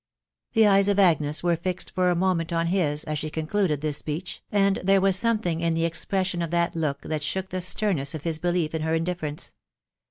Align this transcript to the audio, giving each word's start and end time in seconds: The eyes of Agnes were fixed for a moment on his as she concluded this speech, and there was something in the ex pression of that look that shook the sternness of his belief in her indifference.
The 0.53 0.65
eyes 0.65 0.87
of 0.87 0.97
Agnes 0.97 1.43
were 1.43 1.55
fixed 1.55 1.91
for 1.93 2.09
a 2.09 2.15
moment 2.15 2.51
on 2.51 2.65
his 2.65 3.03
as 3.03 3.19
she 3.19 3.29
concluded 3.29 3.81
this 3.81 3.97
speech, 3.97 4.41
and 4.51 4.77
there 4.77 4.99
was 4.99 5.15
something 5.15 5.61
in 5.61 5.75
the 5.75 5.85
ex 5.85 6.05
pression 6.05 6.41
of 6.41 6.49
that 6.49 6.75
look 6.75 7.01
that 7.01 7.21
shook 7.21 7.49
the 7.49 7.61
sternness 7.61 8.15
of 8.15 8.23
his 8.23 8.39
belief 8.39 8.73
in 8.73 8.81
her 8.81 8.95
indifference. 8.95 9.53